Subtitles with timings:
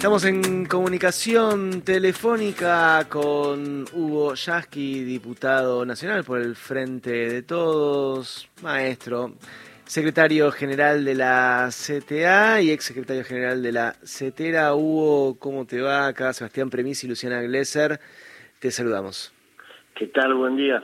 [0.00, 9.34] Estamos en comunicación telefónica con Hugo Yasky, diputado nacional por el Frente de Todos, maestro,
[9.84, 14.74] secretario general de la CTA y ex secretario general de la CETERA.
[14.74, 16.06] Hugo, ¿cómo te va?
[16.06, 18.00] Acá Sebastián Premis y Luciana Glesser.
[18.58, 19.34] Te saludamos.
[19.94, 20.32] ¿Qué tal?
[20.32, 20.82] Buen día.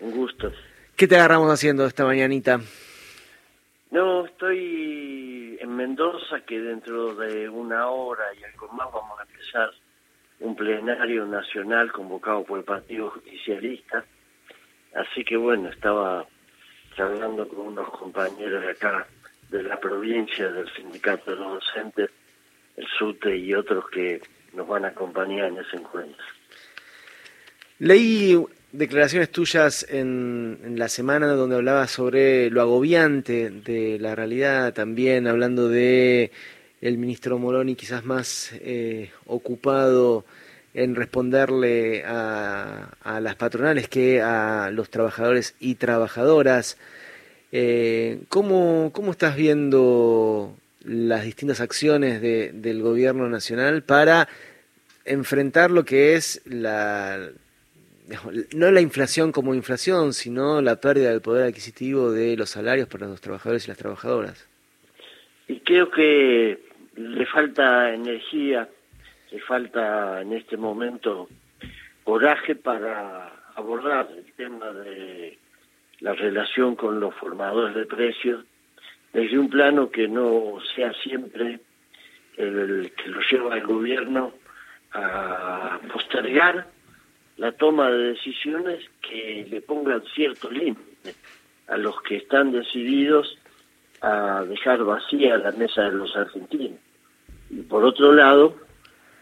[0.00, 0.50] Un gusto.
[0.96, 2.60] ¿Qué te agarramos haciendo esta mañanita?
[3.92, 5.21] No, estoy
[5.72, 9.70] en Mendoza, que dentro de una hora y algo más vamos a empezar
[10.40, 14.04] un plenario nacional convocado por el Partido Justicialista.
[14.94, 16.26] Así que bueno, estaba
[16.98, 19.06] hablando con unos compañeros de acá,
[19.48, 22.10] de la provincia, del sindicato de los docentes,
[22.76, 24.20] el SUTE y otros que
[24.52, 26.24] nos van a acompañar en ese encuentro.
[27.78, 28.36] Leí
[28.72, 35.68] declaraciones tuyas en, la semana donde hablabas sobre lo agobiante de la realidad, también hablando
[35.68, 36.32] de
[36.80, 40.24] el ministro Moroni quizás más eh, ocupado
[40.74, 46.78] en responderle a, las patronales que a los trabajadores y trabajadoras.
[47.52, 54.28] Eh, ¿cómo, ¿Cómo estás viendo las distintas acciones del gobierno nacional para
[55.04, 57.30] enfrentar lo que es la,
[58.54, 63.06] no la inflación como inflación, sino la pérdida del poder adquisitivo de los salarios para
[63.06, 64.48] los trabajadores y las trabajadoras.
[65.48, 66.58] Y creo que
[66.96, 68.68] le falta energía,
[69.30, 71.28] le falta en este momento
[72.04, 75.38] coraje para abordar el tema de
[76.00, 78.44] la relación con los formadores de precios
[79.12, 81.60] desde un plano que no sea siempre
[82.36, 84.32] el que lo lleva el gobierno
[84.92, 86.66] a postergar
[87.42, 91.12] la toma de decisiones que le pongan cierto límite
[91.66, 93.36] a los que están decididos
[94.00, 96.78] a dejar vacía la mesa de los argentinos.
[97.50, 98.54] Y por otro lado,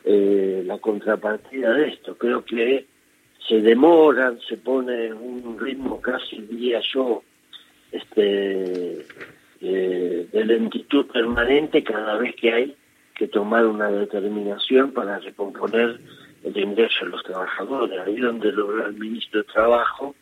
[0.04, 2.84] eh, la contrapartida de esto, creo que
[3.48, 7.22] se demoran, se pone un ritmo casi, diría yo,
[7.90, 9.06] este,
[9.62, 12.76] eh, de lentitud permanente cada vez que hay
[13.14, 15.98] que tomar una determinación para recomponer
[16.42, 20.14] el ingreso de los trabajadores, ahí donde logra el ministro de Trabajo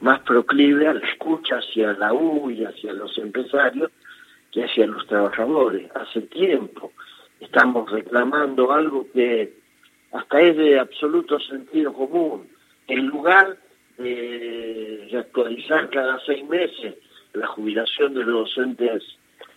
[0.00, 3.90] más proclive a la escucha hacia la U y hacia los empresarios
[4.52, 5.90] que hacia los trabajadores.
[5.94, 6.92] Hace tiempo
[7.40, 9.54] estamos reclamando algo que
[10.12, 12.48] hasta es de absoluto sentido común.
[12.86, 13.56] En lugar
[13.98, 16.94] de actualizar cada seis meses
[17.32, 19.02] la jubilación de los docentes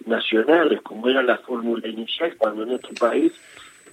[0.06, 3.34] nacionales, como era la fórmula inicial, cuando en este país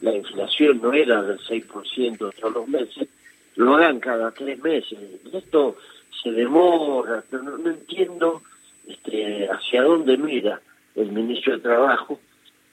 [0.00, 3.08] la inflación no era del 6% todos los meses,
[3.56, 4.98] lo hagan cada tres meses.
[5.32, 5.76] Esto
[6.22, 8.42] se demora, pero no, entiendo
[8.86, 10.60] este, hacia dónde mira
[10.94, 12.20] el ministro de Trabajo,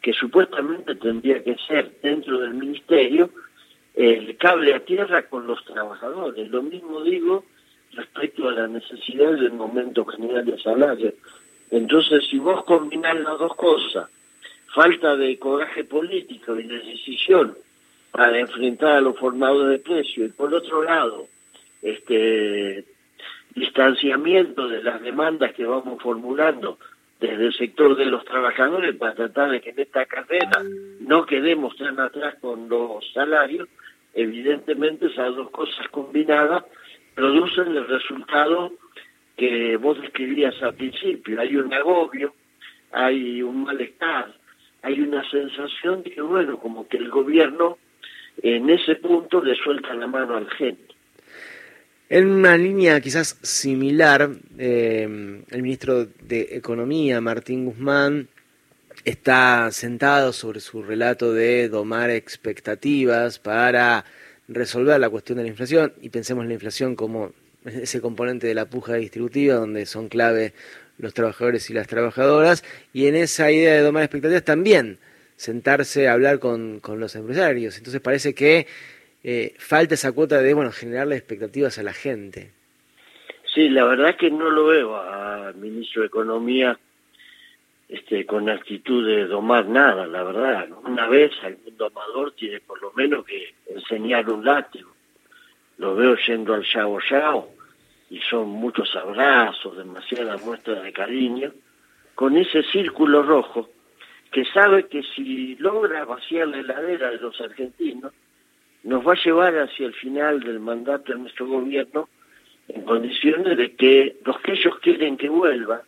[0.02, 3.30] que supuestamente tendría que ser dentro del ministerio
[3.94, 6.50] el cable a tierra con los trabajadores.
[6.50, 7.46] Lo mismo digo
[7.94, 11.14] respecto a la necesidad del momento general de salario.
[11.70, 14.10] Entonces, si vos combinás las dos cosas,
[14.74, 17.56] falta de coraje político y de decisión
[18.12, 21.28] para enfrentar a los formadores de precios y por otro lado
[21.82, 22.86] este
[23.56, 26.78] distanciamiento de las demandas que vamos formulando
[27.20, 30.64] desde el sector de los trabajadores para tratar de que en esta carrera
[31.02, 33.70] no quedemos tan atrás con los salarios,
[34.14, 36.64] evidentemente esas dos cosas combinadas
[37.14, 38.74] producen el resultado
[39.38, 41.40] que vos describías al principio.
[41.40, 42.34] Hay un agobio,
[42.92, 44.34] hay un malestar,
[44.82, 47.78] hay una sensación de que, bueno, como que el gobierno
[48.42, 50.96] en ese punto le suelta la mano al gente.
[52.10, 58.28] En una línea quizás similar, eh, el ministro de Economía, Martín Guzmán,
[59.06, 64.04] está sentado sobre su relato de domar expectativas para
[64.48, 67.32] resolver la cuestión de la inflación y pensemos en la inflación como
[67.66, 70.54] ese componente de la puja distributiva donde son clave
[71.02, 72.64] los trabajadores y las trabajadoras,
[72.94, 75.00] y en esa idea de domar expectativas también
[75.36, 77.78] sentarse a hablar con, con los empresarios.
[77.78, 78.68] Entonces parece que
[79.24, 82.52] eh, falta esa cuota de bueno generarle expectativas a la gente.
[83.54, 86.80] Sí, la verdad que no lo veo al ministro de Economía
[87.90, 90.70] este, con actitud de domar nada, la verdad.
[90.86, 94.92] Una vez algún domador tiene por lo menos que enseñar un látigo.
[95.78, 97.61] Lo veo yendo al yao yao
[98.12, 101.54] y son muchos abrazos, demasiadas muestras de cariño,
[102.14, 103.70] con ese círculo rojo
[104.34, 108.12] que sabe que si logra vaciar la heladera de los argentinos,
[108.84, 112.10] nos va a llevar hacia el final del mandato de nuestro gobierno
[112.68, 115.84] en condiciones de que los que ellos quieren que vuelva,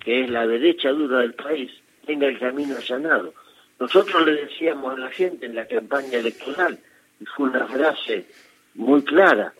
[0.00, 1.70] que es la derecha dura del país,
[2.06, 3.34] tenga el camino allanado.
[3.78, 6.78] Nosotros le decíamos a la gente en la campaña electoral,
[7.20, 8.26] y fue una frase
[8.74, 9.52] muy clara,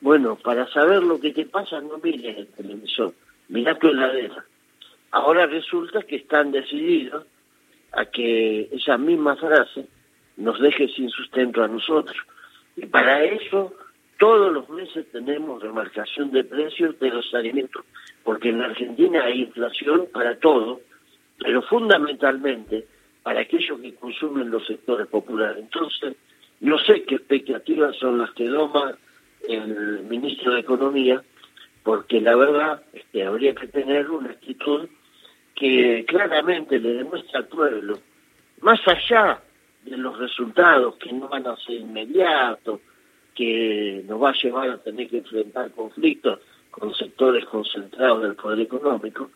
[0.00, 3.14] bueno, para saber lo que te pasa no mires el televisor,
[3.48, 4.44] mira tu heladera.
[5.10, 7.24] Ahora resulta que están decididos
[7.92, 9.86] a que esa misma frase
[10.36, 12.16] nos deje sin sustento a nosotros.
[12.76, 13.72] Y para eso
[14.18, 17.84] todos los meses tenemos remarcación de precios de los alimentos,
[18.22, 20.80] porque en la Argentina hay inflación para todo,
[21.38, 22.86] pero fundamentalmente
[23.22, 25.58] para aquellos que consumen los sectores populares.
[25.58, 26.16] Entonces,
[26.60, 28.96] no sé qué expectativas son las que doma
[29.48, 31.22] el ministro de Economía,
[31.82, 34.88] porque la verdad este, habría que tener una actitud
[35.54, 37.98] que claramente le demuestra al pueblo,
[38.60, 39.40] más allá
[39.82, 42.80] de los resultados que no van a ser inmediatos,
[43.34, 48.60] que nos va a llevar a tener que enfrentar conflictos con sectores concentrados del poder
[48.60, 49.30] económico,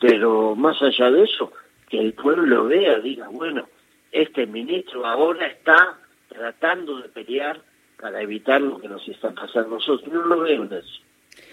[0.00, 1.52] pero más allá de eso,
[1.88, 3.68] que el pueblo vea, diga, bueno,
[4.12, 7.60] este ministro ahora está tratando de pelear
[8.00, 10.12] para evitar lo que nos está pasando a nosotros.
[10.12, 11.02] No lo veo en eso.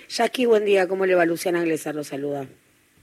[0.09, 0.87] Jackie, buen día.
[0.87, 1.95] ¿Cómo le va Luciana Glesar?
[1.95, 2.45] Lo saluda.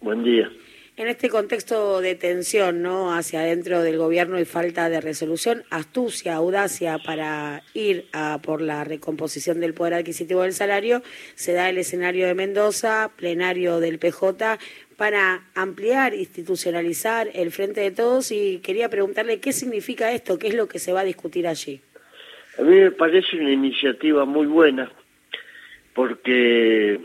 [0.00, 0.50] Buen día.
[0.94, 3.14] En este contexto de tensión ¿no?
[3.14, 8.84] hacia adentro del gobierno y falta de resolución, astucia, audacia para ir a por la
[8.84, 11.02] recomposición del poder adquisitivo del salario,
[11.34, 14.58] se da el escenario de Mendoza, plenario del PJ,
[14.98, 20.54] para ampliar, institucionalizar el Frente de Todos y quería preguntarle qué significa esto, qué es
[20.54, 21.80] lo que se va a discutir allí.
[22.58, 24.90] A mí me parece una iniciativa muy buena
[25.94, 27.00] porque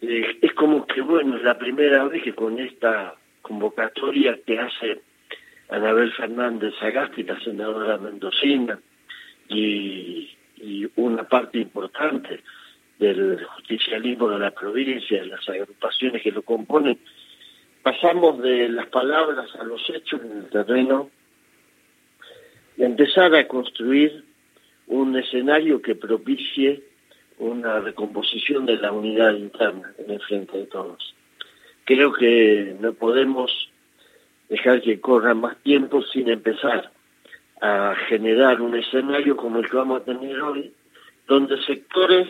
[0.00, 5.00] eh, es como que, bueno, es la primera vez que con esta convocatoria que hace
[5.68, 8.78] Anabel Fernández Sagasti, la senadora mendocina,
[9.48, 12.40] y, y una parte importante
[12.98, 16.98] del justicialismo de la provincia, de las agrupaciones que lo componen,
[17.82, 21.10] pasamos de las palabras a los hechos en el terreno
[22.76, 24.24] y empezar a construir
[24.90, 26.82] un escenario que propicie
[27.38, 31.14] una recomposición de la unidad interna en el frente de todos.
[31.84, 33.70] Creo que no podemos
[34.48, 36.90] dejar que corra más tiempo sin empezar
[37.60, 40.72] a generar un escenario como el que vamos a tener hoy,
[41.28, 42.28] donde sectores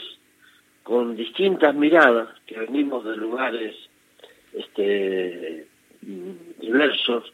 [0.83, 3.75] con distintas miradas, que venimos de lugares
[4.53, 5.67] este,
[6.03, 7.33] diversos,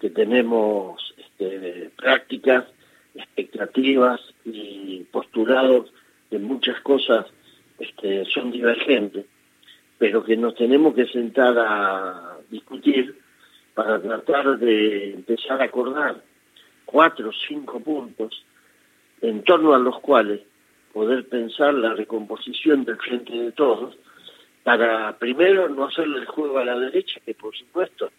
[0.00, 2.64] que tenemos este, prácticas,
[3.14, 5.92] expectativas y postulados
[6.38, 7.26] muchas cosas
[7.78, 9.26] este, son divergentes,
[9.98, 13.18] pero que nos tenemos que sentar a discutir
[13.74, 16.22] para tratar de empezar a acordar
[16.84, 18.44] cuatro o cinco puntos
[19.20, 20.40] en torno a los cuales
[20.92, 23.96] poder pensar la recomposición del frente de todos
[24.62, 28.10] para primero no hacerle el juego a la derecha, que por supuesto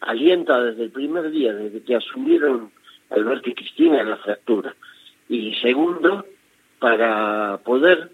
[0.00, 2.70] alienta desde el primer día, desde que asumieron
[3.14, 4.74] Alberto y Cristina la fractura.
[5.28, 6.26] Y segundo,
[6.78, 8.10] para poder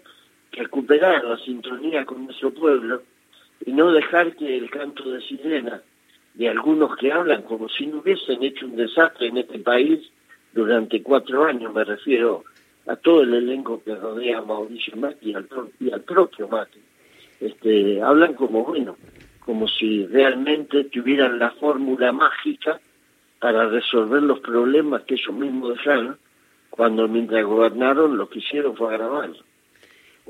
[0.51, 3.03] recuperar la sintonía con nuestro pueblo
[3.65, 5.81] y no dejar que el canto de sirena
[6.33, 10.09] de algunos que hablan como si no hubiesen hecho un desastre en este país
[10.53, 12.43] durante cuatro años, me refiero
[12.87, 15.47] a todo el elenco que rodea a Mauricio Macri y al,
[15.79, 16.81] y al propio Macri,
[17.39, 18.97] este, hablan como, bueno,
[19.39, 22.79] como si realmente tuvieran la fórmula mágica
[23.39, 26.17] para resolver los problemas que ellos mismos dejaron
[26.69, 29.31] cuando mientras gobernaron lo que hicieron fue agravar.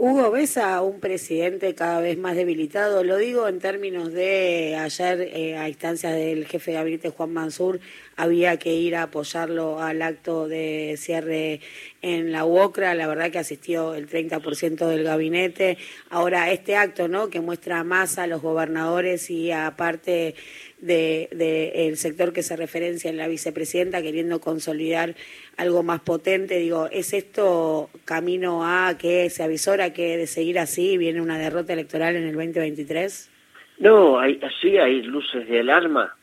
[0.02, 3.04] Hugo, ¿ves a un presidente cada vez más debilitado?
[3.04, 7.82] Lo digo en términos de ayer, eh, a instancias del jefe de gabinete Juan Mansur,
[8.16, 11.60] había que ir a apoyarlo al acto de cierre
[12.02, 15.78] en la UOCRA, la verdad que asistió el 30% del gabinete.
[16.10, 20.34] Ahora, este acto, ¿no?, que muestra más a los gobernadores y aparte
[20.82, 25.16] del de, el sector que se referencia en la vicepresidenta, queriendo consolidar
[25.58, 30.98] algo más potente, digo, ¿es esto camino a que se avisora que de seguir así
[30.98, 33.30] viene una derrota electoral en el 2023?
[33.80, 36.16] No, hay, así hay luces de alarma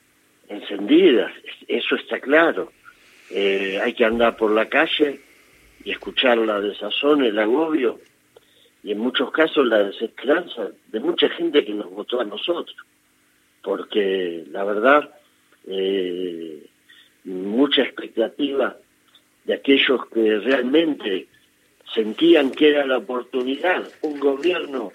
[0.48, 1.32] encendidas,
[1.68, 2.72] eso está claro.
[3.30, 5.20] Eh, hay que andar por la calle
[5.84, 7.98] y escuchar la desazón, el agobio
[8.82, 12.76] y en muchos casos la desesperanza de mucha gente que nos votó a nosotros,
[13.66, 15.10] porque la verdad,
[15.66, 16.64] eh,
[17.24, 18.76] mucha expectativa
[19.44, 21.26] de aquellos que realmente
[21.92, 24.92] sentían que era la oportunidad, un gobierno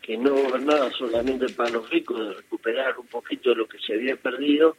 [0.00, 3.94] que no gobernaba solamente para los ricos, de recuperar un poquito de lo que se
[3.94, 4.76] había perdido,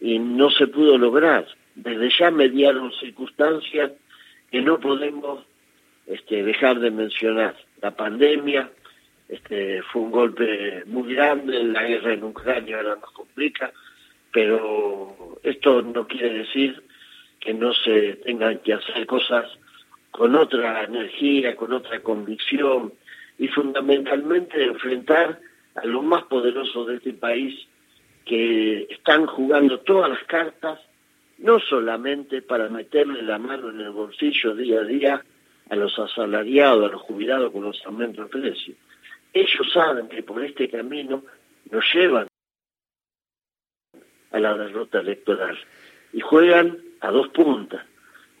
[0.00, 1.46] y no se pudo lograr.
[1.74, 3.92] Desde ya mediaron circunstancias
[4.50, 5.44] que no podemos
[6.06, 7.54] este, dejar de mencionar.
[7.82, 8.70] La pandemia
[9.32, 13.72] este, fue un golpe muy grande, la guerra en Ucrania ahora nos complica,
[14.30, 16.82] pero esto no quiere decir
[17.40, 19.46] que no se tengan que hacer cosas
[20.10, 22.92] con otra energía, con otra convicción
[23.38, 25.40] y fundamentalmente enfrentar
[25.76, 27.58] a los más poderosos de este país
[28.26, 30.78] que están jugando todas las cartas,
[31.38, 35.24] no solamente para meterle la mano en el bolsillo día a día
[35.70, 38.74] a los asalariados, a los jubilados con los aumentos de precio.
[39.72, 41.22] Saben que por este camino
[41.70, 42.26] nos llevan
[44.32, 45.58] a la derrota electoral.
[46.12, 47.84] Y juegan a dos puntas,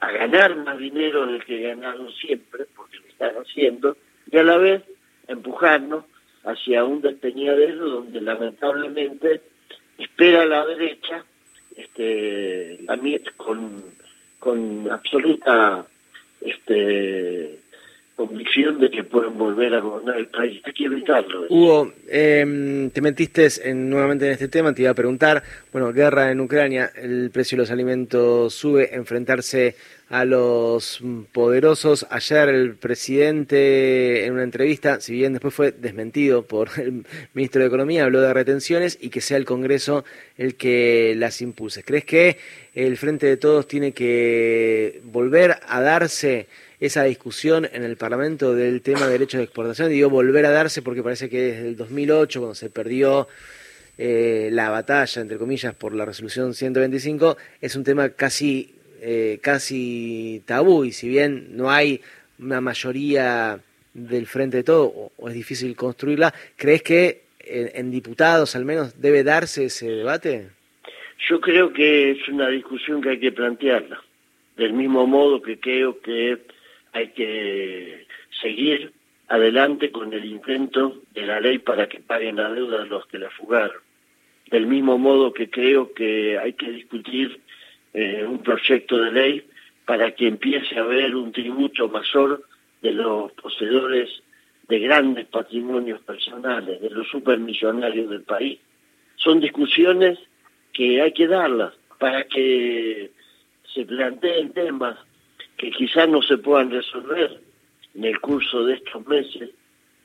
[0.00, 3.96] a ganar más dinero del que ganaron siempre, porque lo están haciendo,
[4.30, 4.82] y a la vez
[5.28, 6.04] empujarnos
[6.44, 9.42] hacia un despeñadero donde lamentablemente
[9.98, 11.24] espera la derecha
[11.76, 12.80] este,
[13.36, 13.82] con,
[14.38, 15.86] con absoluta
[16.40, 17.61] este,
[18.16, 20.60] convicción de que pueden volver a gobernar el país.
[20.64, 21.46] Hay que evitarlo.
[21.48, 25.42] Hugo, em, te metiste en, nuevamente en este tema, te iba a preguntar,
[25.72, 29.74] bueno, guerra en Ucrania, el precio de los alimentos sube, enfrentarse
[30.12, 31.02] a los
[31.32, 32.06] poderosos.
[32.10, 37.68] Ayer el presidente en una entrevista, si bien después fue desmentido por el ministro de
[37.68, 40.04] Economía, habló de retenciones y que sea el Congreso
[40.36, 41.82] el que las impulse.
[41.82, 42.36] ¿Crees que
[42.74, 46.46] el Frente de Todos tiene que volver a darse
[46.84, 49.88] esa discusión en el Parlamento del tema de derechos de exportación?
[49.88, 53.28] Digo, volver a darse porque parece que desde el 2008, cuando se perdió
[53.96, 58.74] eh, la batalla, entre comillas, por la resolución 125, es un tema casi
[59.04, 62.00] eh, casi tabú y si bien no hay
[62.38, 63.58] una mayoría
[63.94, 69.24] del frente de todo o, es difícil construirla, ¿crees que en, diputados al menos debe
[69.24, 70.50] darse ese debate?
[71.28, 74.00] Yo creo que es una discusión que hay que plantearla,
[74.56, 76.38] del mismo modo que creo que
[76.92, 78.06] hay que
[78.40, 78.92] seguir
[79.28, 83.18] adelante con el intento de la ley para que paguen la deuda de los que
[83.18, 83.80] la fugaron.
[84.50, 87.40] Del mismo modo que creo que hay que discutir
[87.94, 89.46] eh, un proyecto de ley
[89.86, 92.44] para que empiece a haber un tributo mayor
[92.82, 94.10] de los poseedores
[94.68, 98.58] de grandes patrimonios personales, de los supermillonarios del país.
[99.16, 100.18] Son discusiones
[100.72, 103.10] que hay que darlas para que
[103.72, 104.98] se planteen temas
[105.62, 107.40] que quizás no se puedan resolver
[107.94, 109.50] en el curso de estos meses,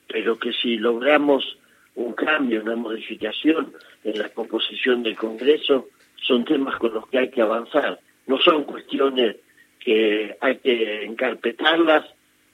[0.08, 1.58] pero que si logramos
[1.96, 3.74] un cambio, una modificación
[4.04, 5.88] en la composición del Congreso,
[6.22, 9.38] son temas con los que hay que avanzar, no son cuestiones
[9.80, 12.06] que hay que encarpetarlas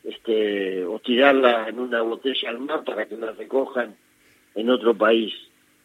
[0.05, 3.98] este, o tirarlas en una botella al mar para que las recojan
[4.55, 5.33] en otro país.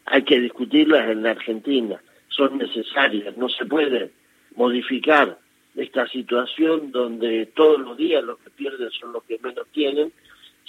[0.04, 4.12] Hay que discutirlas en la Argentina, son necesarias, no se puede
[4.54, 5.36] modificar
[5.78, 10.12] esta situación donde todos los días los que pierden son los que menos tienen,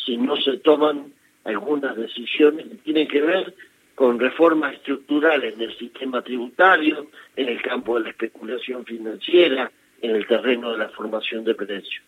[0.05, 1.11] si no se toman
[1.43, 3.55] algunas decisiones que tienen que ver
[3.95, 10.15] con reformas estructurales en el sistema tributario, en el campo de la especulación financiera, en
[10.15, 12.03] el terreno de la formación de precios.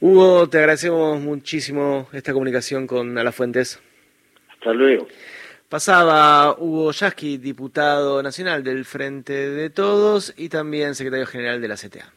[0.00, 3.82] Hugo, te agradecemos muchísimo esta comunicación con Alafuentes.
[4.50, 5.08] Hasta luego.
[5.72, 11.76] Pasaba Hugo Yasky, diputado nacional del Frente de Todos y también secretario general de la
[11.76, 12.10] CTA.